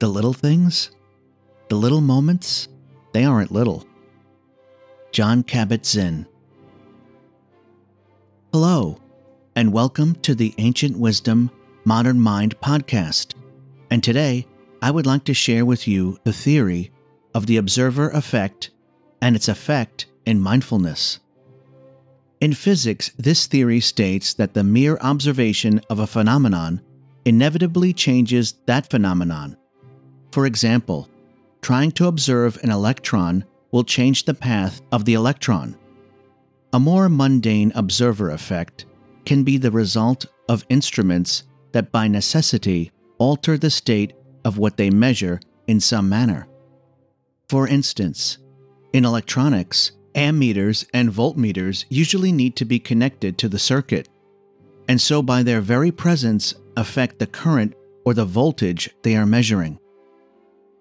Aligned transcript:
The 0.00 0.08
little 0.08 0.32
things? 0.32 0.92
The 1.68 1.76
little 1.76 2.00
moments? 2.00 2.68
They 3.12 3.26
aren't 3.26 3.52
little. 3.52 3.84
Jon 5.12 5.42
Kabat-Zinn. 5.42 6.26
Hello, 8.50 8.98
and 9.54 9.74
welcome 9.74 10.14
to 10.22 10.34
the 10.34 10.54
Ancient 10.56 10.98
Wisdom 10.98 11.50
Modern 11.84 12.18
Mind 12.18 12.58
podcast. 12.62 13.34
And 13.90 14.02
today, 14.02 14.46
I 14.80 14.90
would 14.90 15.04
like 15.04 15.24
to 15.24 15.34
share 15.34 15.66
with 15.66 15.86
you 15.86 16.16
the 16.24 16.32
theory 16.32 16.90
of 17.34 17.44
the 17.44 17.58
observer 17.58 18.08
effect 18.08 18.70
and 19.20 19.36
its 19.36 19.48
effect 19.48 20.06
in 20.24 20.40
mindfulness. 20.40 21.20
In 22.40 22.54
physics, 22.54 23.10
this 23.18 23.46
theory 23.46 23.80
states 23.80 24.32
that 24.32 24.54
the 24.54 24.64
mere 24.64 24.96
observation 25.02 25.82
of 25.90 25.98
a 25.98 26.06
phenomenon 26.06 26.80
inevitably 27.26 27.92
changes 27.92 28.54
that 28.64 28.88
phenomenon. 28.88 29.58
For 30.30 30.46
example, 30.46 31.08
trying 31.60 31.92
to 31.92 32.06
observe 32.06 32.58
an 32.62 32.70
electron 32.70 33.44
will 33.72 33.84
change 33.84 34.24
the 34.24 34.34
path 34.34 34.80
of 34.92 35.04
the 35.04 35.14
electron. 35.14 35.76
A 36.72 36.80
more 36.80 37.08
mundane 37.08 37.72
observer 37.74 38.30
effect 38.30 38.86
can 39.24 39.42
be 39.42 39.56
the 39.56 39.72
result 39.72 40.26
of 40.48 40.64
instruments 40.68 41.42
that 41.72 41.90
by 41.90 42.06
necessity 42.06 42.92
alter 43.18 43.58
the 43.58 43.70
state 43.70 44.12
of 44.44 44.56
what 44.56 44.76
they 44.76 44.88
measure 44.88 45.40
in 45.66 45.80
some 45.80 46.08
manner. 46.08 46.46
For 47.48 47.66
instance, 47.66 48.38
in 48.92 49.04
electronics, 49.04 49.92
ammeters 50.14 50.86
and 50.94 51.10
voltmeters 51.10 51.84
usually 51.88 52.30
need 52.30 52.54
to 52.56 52.64
be 52.64 52.78
connected 52.78 53.36
to 53.38 53.48
the 53.48 53.58
circuit, 53.58 54.08
and 54.88 55.00
so 55.00 55.22
by 55.22 55.42
their 55.42 55.60
very 55.60 55.90
presence 55.90 56.54
affect 56.76 57.18
the 57.18 57.26
current 57.26 57.74
or 58.04 58.14
the 58.14 58.24
voltage 58.24 58.90
they 59.02 59.16
are 59.16 59.26
measuring. 59.26 59.79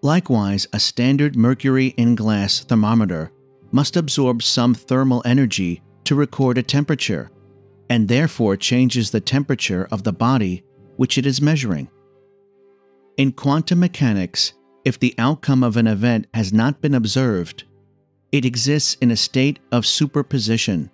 Likewise, 0.02 0.66
a 0.72 0.80
standard 0.80 1.36
mercury 1.36 1.88
in 1.98 2.16
glass 2.16 2.62
thermometer 2.62 3.32
must 3.72 3.98
absorb 3.98 4.42
some 4.42 4.74
thermal 4.74 5.22
energy 5.26 5.82
to 6.06 6.16
record 6.16 6.58
a 6.58 6.64
temperature, 6.64 7.30
and 7.90 8.08
therefore 8.08 8.56
changes 8.56 9.12
the 9.12 9.20
temperature 9.20 9.88
of 9.92 10.04
the 10.04 10.14
body 10.14 10.64
which 10.96 11.18
it 11.18 11.26
is 11.26 11.42
measuring. 11.42 11.90
In 13.18 13.34
quantum 13.34 13.82
mechanics, 13.82 14.54
if 14.86 14.98
the 14.98 15.14
outcome 15.18 15.64
of 15.64 15.76
an 15.76 15.88
event 15.88 16.28
has 16.34 16.54
not 16.54 16.82
been 16.82 16.96
observed, 16.96 17.66
it 18.32 18.46
exists 18.46 18.96
in 19.02 19.12
a 19.12 19.18
state 19.18 19.60
of 19.72 19.86
superposition, 19.86 20.90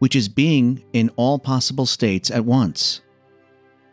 which 0.00 0.14
is 0.14 0.28
being 0.28 0.84
in 0.92 1.08
all 1.16 1.38
possible 1.38 1.86
states 1.86 2.30
at 2.30 2.44
once. 2.44 3.00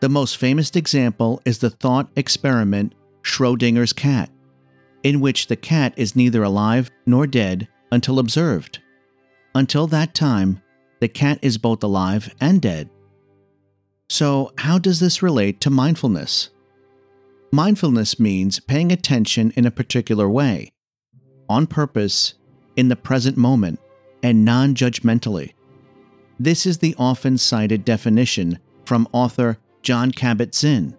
The 0.00 0.10
most 0.10 0.36
famous 0.36 0.70
example 0.72 1.40
is 1.46 1.58
the 1.58 1.70
thought 1.70 2.10
experiment 2.16 2.94
Schrodinger's 3.22 3.92
cat, 3.92 4.28
in 5.02 5.20
which 5.20 5.46
the 5.46 5.56
cat 5.56 5.92
is 5.96 6.16
neither 6.16 6.42
alive 6.42 6.90
nor 7.06 7.26
dead 7.26 7.68
until 7.90 8.18
observed. 8.18 8.80
Until 9.54 9.86
that 9.88 10.14
time, 10.14 10.62
the 11.00 11.08
cat 11.08 11.38
is 11.42 11.58
both 11.58 11.82
alive 11.82 12.34
and 12.40 12.60
dead. 12.60 12.88
So, 14.08 14.52
how 14.58 14.78
does 14.78 15.00
this 15.00 15.22
relate 15.22 15.60
to 15.62 15.70
mindfulness? 15.70 16.50
Mindfulness 17.50 18.18
means 18.18 18.60
paying 18.60 18.92
attention 18.92 19.52
in 19.56 19.66
a 19.66 19.70
particular 19.70 20.28
way, 20.28 20.72
on 21.48 21.66
purpose, 21.66 22.34
in 22.76 22.88
the 22.88 22.96
present 22.96 23.36
moment, 23.36 23.80
and 24.22 24.44
non 24.44 24.74
judgmentally. 24.74 25.52
This 26.38 26.66
is 26.66 26.78
the 26.78 26.94
often 26.98 27.36
cited 27.36 27.84
definition 27.84 28.58
from 28.84 29.08
author 29.12 29.58
Jon 29.82 30.12
Kabat-Zinn. 30.12 30.96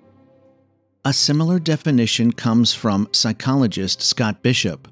A 1.06 1.12
similar 1.12 1.60
definition 1.60 2.32
comes 2.32 2.74
from 2.74 3.10
psychologist 3.12 4.02
Scott 4.02 4.42
Bishop, 4.42 4.88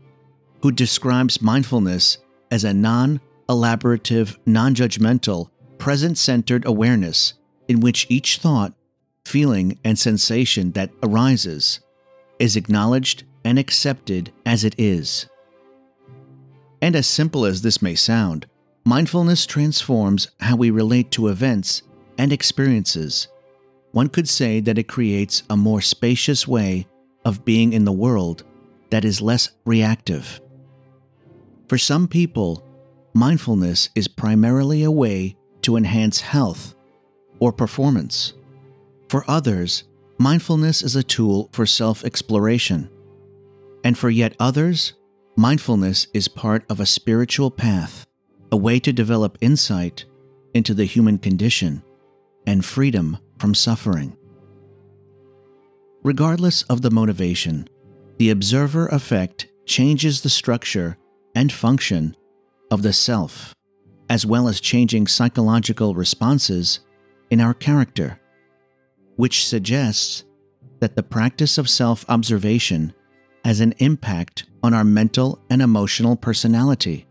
who 0.62 0.70
describes 0.70 1.42
mindfulness 1.42 2.18
as 2.52 2.66
a 2.66 2.73
non 2.73 3.22
elaborative, 3.48 4.38
non 4.46 4.75
judgmental, 4.75 5.50
present 5.78 6.18
centered 6.18 6.66
awareness 6.66 7.35
in 7.69 7.80
which 7.80 8.08
each 8.09 8.40
thought, 8.40 8.74
feeling, 9.24 9.80
and 9.85 9.97
sensation 9.97 10.74
that 10.74 10.91
arises 11.02 11.80
is 12.40 12.58
acknowledged 12.58 13.24
and 13.46 13.58
accepted 13.58 14.34
as 14.46 14.66
it 14.66 14.75
is. 14.78 15.28
And 16.81 16.94
as 16.94 17.08
simple 17.08 17.46
as 17.46 17.62
this 17.62 17.81
may 17.81 17.96
sound, 17.96 18.47
mindfulness 18.84 19.46
transforms 19.46 20.28
how 20.41 20.58
we 20.58 20.72
relate 20.72 21.09
to 21.12 21.30
events 21.30 21.84
and 22.18 22.34
experiences 22.34 23.30
one 23.91 24.07
could 24.07 24.28
say 24.28 24.59
that 24.62 24.78
it 24.78 24.88
creates 24.88 25.44
a 25.50 25.57
more 25.57 25.81
spacious 25.81 26.47
way 26.47 26.88
of 27.25 27.46
being 27.46 27.74
in 27.74 27.85
the 27.85 27.91
world 27.91 28.44
that 28.90 29.06
is 29.06 29.22
less 29.22 29.50
reactive. 29.66 30.41
For 31.68 31.78
some 31.78 32.07
people, 32.07 32.63
mindfulness 33.13 33.90
is 33.96 34.07
primarily 34.07 34.84
a 34.84 34.91
way 34.91 35.35
to 35.62 35.78
enhance 35.78 36.22
health 36.22 36.75
or 37.40 37.52
performance. 37.52 38.34
For 39.09 39.24
others, 39.29 39.84
mindfulness 40.18 40.84
is 40.84 40.96
a 40.96 41.03
tool 41.03 41.50
for 41.52 41.66
self 41.66 42.03
exploration. 42.06 42.90
And 43.84 43.97
for 43.97 44.09
yet 44.09 44.35
others, 44.40 44.94
mindfulness 45.35 46.08
is 46.13 46.28
part 46.28 46.63
of 46.69 46.79
a 46.79 46.85
spiritual 46.85 47.52
path, 47.52 48.06
a 48.52 48.58
way 48.58 48.79
to 48.79 48.94
develop 48.94 49.38
insight 49.41 50.06
into 50.53 50.73
the 50.73 50.85
human 50.85 51.18
condition 51.18 51.84
and 52.46 52.66
freedom 52.66 53.18
from 53.41 53.56
suffering. 53.56 54.16
Regardless 56.03 56.62
of 56.63 56.84
the 56.84 56.91
motivation, 56.91 57.68
the 58.19 58.29
observer 58.29 58.88
effect 58.90 59.47
changes 59.66 60.22
the 60.22 60.29
structure 60.29 60.96
and 61.34 61.52
function 61.52 62.16
of 62.69 62.84
the 62.84 62.94
self, 62.94 63.56
as 64.12 64.28
well 64.28 64.47
as 64.47 64.62
changing 64.62 65.07
psychological 65.07 65.96
responses 65.96 66.81
in 67.31 67.41
our 67.41 67.56
character, 67.56 68.19
which 69.16 69.47
suggests 69.47 70.23
that 70.79 70.96
the 70.96 71.03
practice 71.03 71.58
of 71.58 71.68
self 71.68 72.06
observation 72.09 72.94
has 73.44 73.59
an 73.59 73.73
impact 73.79 74.46
on 74.62 74.75
our 74.75 74.84
mental 74.84 75.40
and 75.50 75.63
emotional 75.63 76.16
personality, 76.16 77.08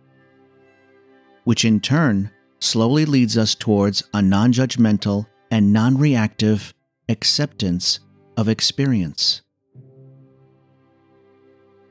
which 1.43 1.65
in 1.65 1.81
turn 1.81 2.31
slowly 2.61 3.05
leads 3.05 3.37
us 3.37 3.57
towards 3.57 4.05
a 4.15 4.23
non 4.23 4.53
judgmental 4.53 5.27
and 5.51 5.73
non 5.73 5.99
reactive 5.99 6.75
acceptance 7.09 8.01
of 8.37 8.49
experience. 8.49 9.43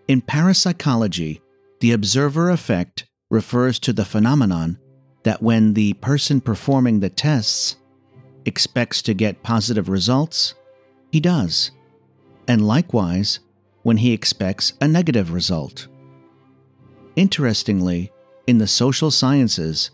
In 0.07 0.21
parapsychology, 0.21 1.41
the 1.81 1.91
observer 1.91 2.49
effect 2.49 3.05
refers 3.29 3.79
to 3.79 3.93
the 3.93 4.05
phenomenon 4.05 4.79
that 5.23 5.41
when 5.41 5.73
the 5.73 5.93
person 5.95 6.41
performing 6.41 6.99
the 6.99 7.09
tests 7.09 7.75
expects 8.45 9.01
to 9.03 9.13
get 9.13 9.43
positive 9.43 9.89
results, 9.89 10.55
he 11.11 11.19
does, 11.19 11.71
and 12.47 12.67
likewise 12.67 13.39
when 13.83 13.97
he 13.97 14.13
expects 14.13 14.73
a 14.81 14.87
negative 14.87 15.31
result. 15.31 15.87
Interestingly, 17.15 18.11
in 18.47 18.57
the 18.57 18.67
social 18.67 19.11
sciences, 19.11 19.91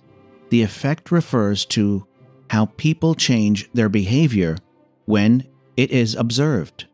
the 0.50 0.62
effect 0.62 1.12
refers 1.12 1.66
to 1.66 2.08
how 2.50 2.68
people 2.78 3.16
change 3.16 3.70
their 3.74 3.90
behavior 3.90 4.58
when 5.06 5.48
it 5.78 5.92
is 5.92 6.16
observed. 6.16 6.86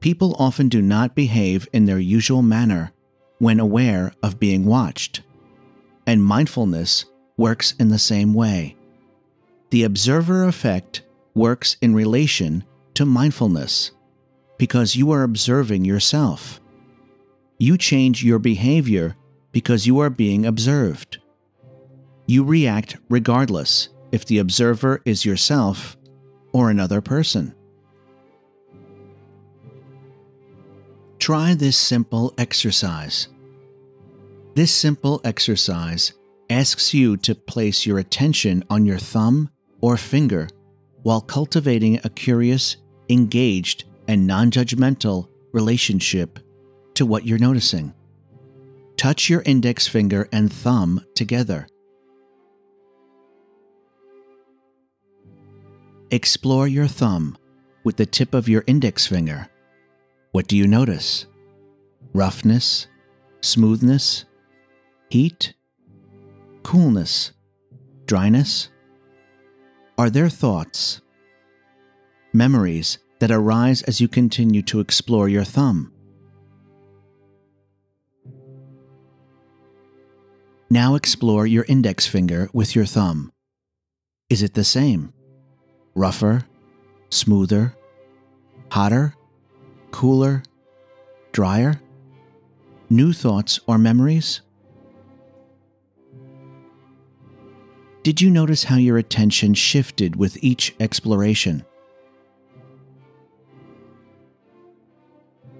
People 0.00 0.36
often 0.38 0.68
do 0.68 0.82
not 0.82 1.14
behave 1.14 1.68
in 1.72 1.86
their 1.86 1.98
usual 1.98 2.42
manner 2.42 2.92
when 3.38 3.60
aware 3.60 4.12
of 4.22 4.38
being 4.38 4.64
watched, 4.64 5.22
and 6.06 6.24
mindfulness 6.24 7.06
works 7.36 7.74
in 7.78 7.88
the 7.88 7.98
same 7.98 8.32
way. 8.32 8.76
The 9.70 9.82
observer 9.84 10.44
effect 10.44 11.02
works 11.34 11.76
in 11.82 11.94
relation 11.94 12.64
to 12.94 13.04
mindfulness 13.04 13.90
because 14.58 14.96
you 14.96 15.10
are 15.10 15.22
observing 15.22 15.84
yourself. 15.84 16.60
You 17.58 17.76
change 17.76 18.24
your 18.24 18.38
behavior 18.38 19.16
because 19.52 19.86
you 19.86 19.98
are 19.98 20.10
being 20.10 20.46
observed. 20.46 21.18
You 22.26 22.44
react 22.44 22.96
regardless 23.08 23.88
if 24.12 24.24
the 24.24 24.38
observer 24.38 25.02
is 25.04 25.24
yourself 25.24 25.96
or 26.52 26.70
another 26.70 27.00
person. 27.00 27.54
Try 31.18 31.54
this 31.54 31.76
simple 31.76 32.34
exercise. 32.38 33.28
This 34.54 34.72
simple 34.72 35.20
exercise 35.24 36.12
asks 36.48 36.94
you 36.94 37.16
to 37.18 37.34
place 37.34 37.84
your 37.84 37.98
attention 37.98 38.64
on 38.70 38.86
your 38.86 38.98
thumb 38.98 39.50
or 39.80 39.96
finger 39.96 40.48
while 41.02 41.20
cultivating 41.20 42.00
a 42.04 42.10
curious, 42.10 42.76
engaged, 43.08 43.84
and 44.08 44.26
non 44.26 44.50
judgmental 44.50 45.28
relationship 45.52 46.38
to 46.94 47.06
what 47.06 47.26
you're 47.26 47.38
noticing. 47.38 47.92
Touch 48.96 49.28
your 49.28 49.42
index 49.42 49.86
finger 49.86 50.28
and 50.32 50.52
thumb 50.52 51.04
together. 51.14 51.66
Explore 56.12 56.68
your 56.68 56.86
thumb 56.86 57.36
with 57.82 57.96
the 57.96 58.06
tip 58.06 58.32
of 58.32 58.48
your 58.48 58.62
index 58.68 59.08
finger. 59.08 59.48
What 60.30 60.46
do 60.46 60.56
you 60.56 60.68
notice? 60.68 61.26
Roughness, 62.12 62.86
smoothness, 63.40 64.24
heat, 65.10 65.54
coolness, 66.62 67.32
dryness? 68.06 68.68
Are 69.98 70.08
there 70.08 70.28
thoughts, 70.28 71.00
memories 72.32 72.98
that 73.18 73.32
arise 73.32 73.82
as 73.82 74.00
you 74.00 74.06
continue 74.06 74.62
to 74.62 74.78
explore 74.78 75.28
your 75.28 75.42
thumb? 75.44 75.92
Now 80.70 80.94
explore 80.94 81.48
your 81.48 81.64
index 81.68 82.06
finger 82.06 82.48
with 82.52 82.76
your 82.76 82.86
thumb. 82.86 83.32
Is 84.30 84.42
it 84.42 84.54
the 84.54 84.64
same? 84.64 85.12
Rougher, 85.96 86.44
smoother, 87.08 87.74
hotter, 88.70 89.14
cooler, 89.92 90.42
drier? 91.32 91.80
New 92.90 93.14
thoughts 93.14 93.60
or 93.66 93.78
memories? 93.78 94.42
Did 98.02 98.20
you 98.20 98.28
notice 98.28 98.64
how 98.64 98.76
your 98.76 98.98
attention 98.98 99.54
shifted 99.54 100.16
with 100.16 100.36
each 100.44 100.76
exploration? 100.78 101.64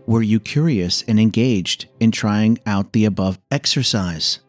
Were 0.04 0.22
you 0.22 0.38
curious 0.38 1.02
and 1.08 1.18
engaged 1.18 1.86
in 1.98 2.10
trying 2.10 2.58
out 2.66 2.92
the 2.92 3.06
above 3.06 3.38
exercise? 3.50 4.40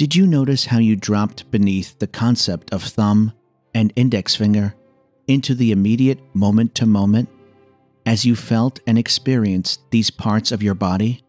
Did 0.00 0.16
you 0.16 0.26
notice 0.26 0.64
how 0.64 0.78
you 0.78 0.96
dropped 0.96 1.50
beneath 1.50 1.98
the 1.98 2.06
concept 2.06 2.72
of 2.72 2.82
thumb 2.82 3.34
and 3.74 3.92
index 3.96 4.34
finger 4.34 4.74
into 5.28 5.54
the 5.54 5.72
immediate 5.72 6.20
moment 6.34 6.74
to 6.76 6.86
moment 6.86 7.28
as 8.06 8.24
you 8.24 8.34
felt 8.34 8.80
and 8.86 8.96
experienced 8.96 9.82
these 9.90 10.10
parts 10.10 10.52
of 10.52 10.62
your 10.62 10.72
body? 10.74 11.22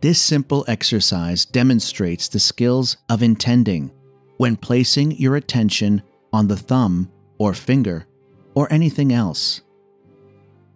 This 0.00 0.20
simple 0.20 0.64
exercise 0.66 1.44
demonstrates 1.44 2.26
the 2.26 2.40
skills 2.40 2.96
of 3.08 3.22
intending 3.22 3.92
when 4.36 4.56
placing 4.56 5.12
your 5.12 5.36
attention 5.36 6.02
on 6.32 6.48
the 6.48 6.56
thumb 6.56 7.08
or 7.38 7.54
finger 7.54 8.08
or 8.54 8.66
anything 8.72 9.12
else. 9.12 9.60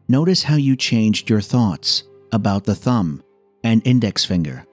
Notice 0.07 0.45
how 0.45 0.55
you 0.55 0.77
changed 0.77 1.29
your 1.29 1.41
thoughts 1.41 2.05
about 2.37 2.65
the 2.65 2.75
thumb 2.75 3.23
and 3.65 3.81
index 3.87 4.27
finger. 4.27 4.67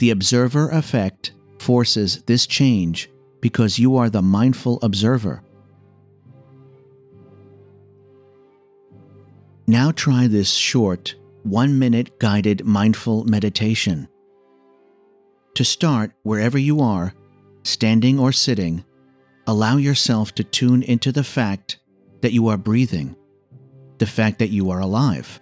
The 0.00 0.10
observer 0.10 0.68
effect 0.70 1.32
forces 1.60 2.22
this 2.22 2.44
change 2.44 3.08
because 3.40 3.78
you 3.78 3.96
are 3.96 4.10
the 4.10 4.20
mindful 4.20 4.80
observer. 4.82 5.44
Now 9.68 9.92
try 9.92 10.26
this 10.26 10.50
short, 10.50 11.14
one 11.44 11.78
minute 11.78 12.18
guided 12.18 12.64
mindful 12.64 13.24
meditation. 13.26 14.08
To 15.54 15.64
start, 15.64 16.12
wherever 16.24 16.58
you 16.58 16.80
are, 16.80 17.14
standing 17.62 18.18
or 18.18 18.32
sitting, 18.32 18.84
allow 19.46 19.76
yourself 19.76 20.34
to 20.34 20.42
tune 20.42 20.82
into 20.82 21.12
the 21.12 21.22
fact 21.22 21.78
that 22.22 22.32
you 22.32 22.48
are 22.48 22.56
breathing, 22.56 23.14
the 23.98 24.06
fact 24.06 24.40
that 24.40 24.50
you 24.50 24.70
are 24.70 24.80
alive 24.80 25.40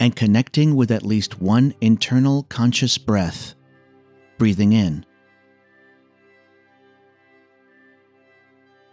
and 0.00 0.14
connecting 0.14 0.74
with 0.74 0.90
at 0.90 1.04
least 1.04 1.40
one 1.40 1.74
internal 1.80 2.44
conscious 2.44 2.98
breath, 2.98 3.54
breathing 4.38 4.72
in 4.72 5.04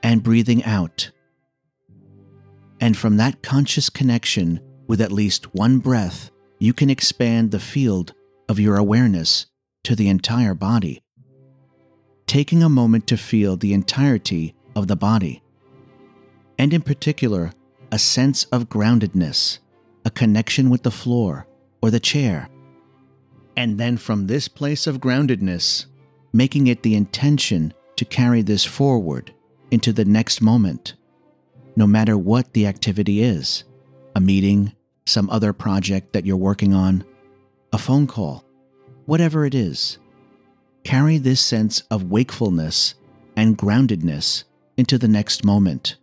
and 0.03 0.21
breathing 0.21 0.63
out. 0.65 1.09
And 2.79 2.97
from 2.97 3.17
that 3.17 3.41
conscious 3.41 3.89
connection 3.89 4.59
with 4.87 4.99
at 4.99 5.11
least 5.11 5.55
one 5.55 5.79
breath, 5.79 6.29
you 6.59 6.73
can 6.73 6.89
expand 6.89 7.51
the 7.51 7.59
field 7.59 8.13
of 8.49 8.59
your 8.59 8.77
awareness 8.77 9.45
to 9.83 9.95
the 9.95 10.09
entire 10.09 10.53
body. 10.53 11.01
Taking 12.27 12.61
a 12.61 12.69
moment 12.69 13.07
to 13.07 13.17
feel 13.17 13.55
the 13.55 13.73
entirety 13.73 14.55
of 14.75 14.87
the 14.87 14.95
body, 14.95 15.41
and 16.57 16.73
in 16.73 16.81
particular, 16.81 17.51
a 17.91 17.99
sense 17.99 18.45
of 18.45 18.69
groundedness 18.69 19.59
a 20.05 20.09
connection 20.09 20.69
with 20.69 20.83
the 20.83 20.91
floor 20.91 21.47
or 21.81 21.91
the 21.91 21.99
chair. 21.99 22.49
And 23.55 23.79
then 23.79 23.97
from 23.97 24.27
this 24.27 24.47
place 24.47 24.87
of 24.87 24.99
groundedness, 24.99 25.85
making 26.31 26.67
it 26.67 26.83
the 26.83 26.95
intention 26.95 27.73
to 27.95 28.05
carry 28.05 28.41
this 28.41 28.65
forward 28.65 29.33
into 29.71 29.93
the 29.93 30.05
next 30.05 30.41
moment, 30.41 30.95
no 31.75 31.87
matter 31.87 32.17
what 32.17 32.53
the 32.53 32.67
activity 32.67 33.21
is 33.21 33.63
a 34.15 34.21
meeting, 34.21 34.71
some 35.05 35.29
other 35.31 35.53
project 35.53 36.13
that 36.13 36.25
you're 36.25 36.37
working 36.37 36.73
on, 36.73 37.03
a 37.71 37.77
phone 37.77 38.05
call, 38.05 38.43
whatever 39.05 39.45
it 39.45 39.55
is. 39.55 39.97
Carry 40.83 41.17
this 41.17 41.41
sense 41.41 41.81
of 41.89 42.11
wakefulness 42.11 42.93
and 43.35 43.57
groundedness 43.57 44.43
into 44.77 44.97
the 44.97 45.07
next 45.07 45.43
moment. 45.43 45.97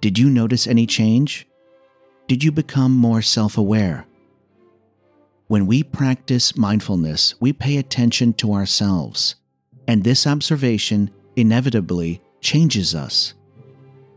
Did 0.00 0.18
you 0.18 0.30
notice 0.30 0.66
any 0.66 0.86
change? 0.86 1.46
Did 2.26 2.42
you 2.42 2.50
become 2.50 2.96
more 2.96 3.20
self 3.20 3.58
aware? 3.58 4.06
When 5.46 5.66
we 5.66 5.82
practice 5.82 6.56
mindfulness, 6.56 7.34
we 7.38 7.52
pay 7.52 7.76
attention 7.76 8.32
to 8.34 8.54
ourselves, 8.54 9.34
and 9.86 10.02
this 10.02 10.26
observation 10.26 11.10
inevitably 11.36 12.22
changes 12.40 12.94
us. 12.94 13.34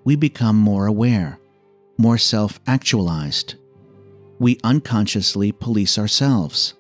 We 0.06 0.16
become 0.16 0.58
more 0.58 0.86
aware, 0.86 1.40
more 1.98 2.18
self 2.18 2.62
actualized. 2.66 3.56
We 4.40 4.60
unconsciously 4.64 5.52
police 5.52 5.98
ourselves. 5.98 6.76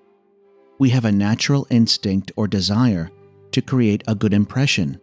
We 0.80 0.92
have 0.92 1.04
a 1.04 1.12
natural 1.12 1.68
instinct 1.70 2.32
or 2.38 2.48
desire 2.48 3.12
to 3.52 3.62
create 3.62 4.04
a 4.08 4.16
good 4.16 4.34
impression, 4.34 5.00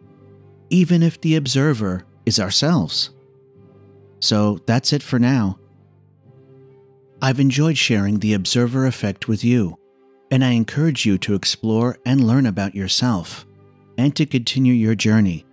even 0.71 1.03
if 1.03 1.21
the 1.21 1.35
observer 1.35 2.03
is 2.25 2.39
ourselves. 2.39 3.11
So 4.21 4.59
that's 4.65 4.93
it 4.93 5.03
for 5.03 5.19
now. 5.19 5.59
I've 7.21 7.39
enjoyed 7.39 7.77
sharing 7.77 8.19
the 8.19 8.33
observer 8.33 8.85
effect 8.85 9.27
with 9.27 9.43
you, 9.43 9.77
and 10.31 10.43
I 10.43 10.51
encourage 10.51 11.05
you 11.05 11.17
to 11.19 11.35
explore 11.35 11.97
and 12.05 12.25
learn 12.25 12.45
about 12.45 12.73
yourself 12.73 13.45
and 13.97 14.15
to 14.15 14.25
continue 14.25 14.73
your 14.73 14.95
journey. 14.95 15.45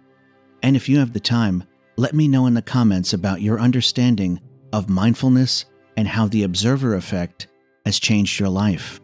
And 0.62 0.76
if 0.76 0.88
you 0.88 0.98
have 0.98 1.12
the 1.12 1.20
time, 1.20 1.64
let 1.96 2.14
me 2.14 2.28
know 2.28 2.46
in 2.46 2.54
the 2.54 2.62
comments 2.62 3.12
about 3.12 3.42
your 3.42 3.58
understanding 3.58 4.40
of 4.72 4.88
mindfulness 4.88 5.64
and 5.96 6.06
how 6.06 6.28
the 6.28 6.44
observer 6.44 6.94
effect 6.94 7.48
has 7.84 7.98
changed 7.98 8.38
your 8.38 8.48
life. 8.48 9.00